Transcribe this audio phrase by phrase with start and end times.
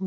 [0.00, 0.06] ほ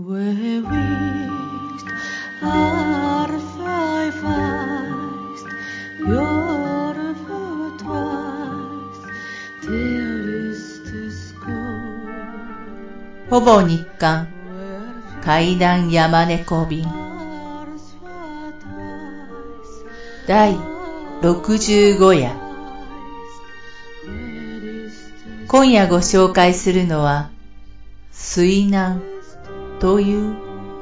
[13.41, 14.29] ぼ日刊
[15.21, 16.87] 階段山猫便
[20.25, 20.55] 第
[21.21, 22.33] 65夜
[25.49, 27.29] 今夜ご紹介するのは
[28.13, 29.20] 水難
[29.81, 30.35] という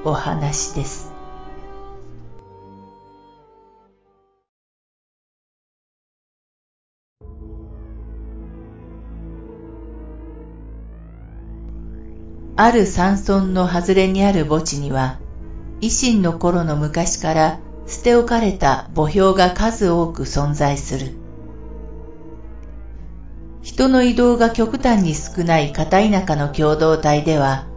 [0.03, 1.13] お話です。
[12.57, 15.17] ある山村の外れにある墓地には、
[15.79, 21.13] 維新の頃の昔から捨て置かれた墓標が数多く存在する。
[23.61, 27.68] 人の移動が極端に少ない片田舎の共同体では、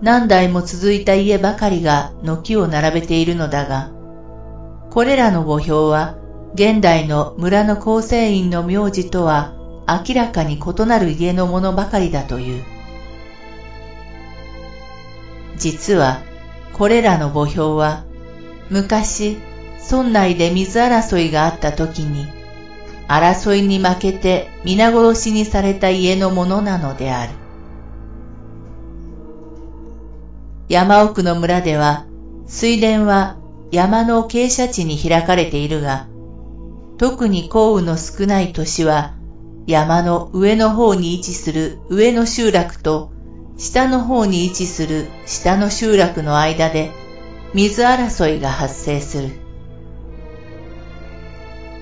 [0.00, 3.90] 何代も続いた家ばかりが軒を並べているのだが、
[4.90, 6.16] これらの墓標は
[6.54, 9.54] 現代の村の構成員の名字とは
[9.86, 12.64] 明らかに異なる家のものばかりだという。
[15.56, 16.22] 実は
[16.72, 18.04] これらの墓標は
[18.70, 19.38] 昔
[19.90, 22.28] 村内で水争いがあった時に
[23.08, 27.47] 争いに負けて皆殺しにされた家のものなのである。
[30.68, 32.04] 山奥の村では
[32.46, 33.38] 水田は
[33.70, 36.06] 山の傾斜地に開かれているが、
[36.98, 39.14] 特に降雨の少ない年は
[39.66, 43.10] 山の上の方に位置する上の集落と
[43.56, 46.90] 下の方に位置する下の集落の間で
[47.54, 49.30] 水争いが発生する。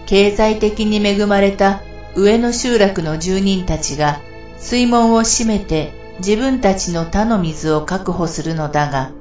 [0.06, 1.83] 経済的に恵まれた
[2.15, 4.21] 上の集落の住人たちが
[4.59, 9.12] 水門を閉めて自分たちの田の水を確保するのだが、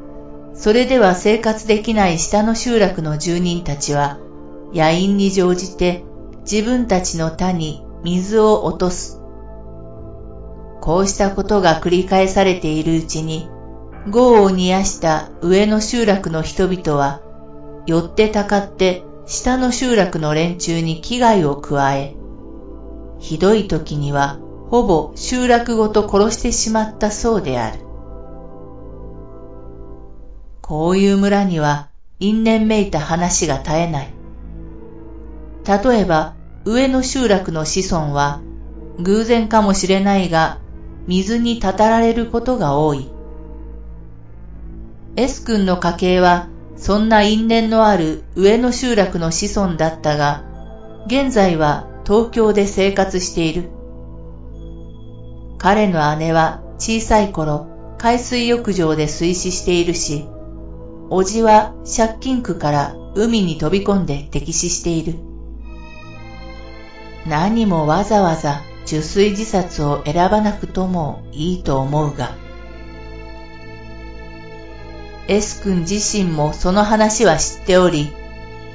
[0.54, 4.20] それでは生活できない下の集落の住人たちは、
[4.74, 6.04] 野因に乗じて
[6.50, 9.22] 自分たちの田に水を落とす。
[10.80, 13.50] こうしたことが繰り返されているうちに、
[14.10, 17.22] 豪を煮やした上の集落の人々は、
[17.86, 22.16] よってたかって下の集落の連中に危害を加え、
[23.20, 24.40] ひどい時には
[24.70, 27.80] ほぼ集落ごと殺してしまったそうである。
[30.62, 31.90] こういう村には
[32.20, 34.14] 因縁めいた話が絶えない。
[35.68, 38.42] 例えば、上の集落の子孫は、
[39.00, 40.60] 偶然かもしれないが、
[41.08, 43.10] 水にたたられることが多い。
[45.16, 46.48] S 君の家系は、
[46.78, 50.44] そんな因縁のある上の集落の子孫だったが、
[51.08, 53.70] 現在は東京で生活している。
[55.66, 60.28] 彼の姉は小さい頃、海水浴場で水死しているし、
[61.10, 65.16] 叔父は借金区から海に飛び込んで溺死している。
[67.26, 72.36] 何もわざわざ受水自殺を選ばなくともいいと思うが、
[75.28, 78.12] S 君自身もその話は知っており、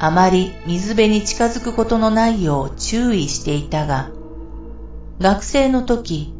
[0.00, 4.10] あまり水辺に近づくことのないよう注意していたが、
[5.20, 6.34] 学生の時、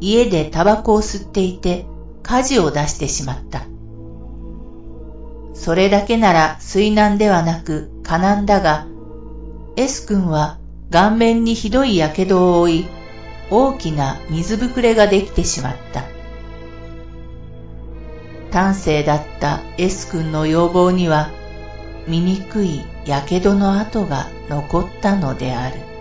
[0.00, 1.86] 家でタバコを吸っていて
[2.22, 3.66] 火事を出してしまった。
[5.54, 8.86] それだけなら水難ではなく火難だが、
[9.76, 10.58] S 君は
[10.90, 12.86] 顔面にひどい火傷を負い、
[13.50, 16.04] 大きな水ぶくれができてしまった。
[18.52, 21.30] 端正だった S 君の要望には、
[22.06, 25.93] 醜い火傷の跡が残ったのである。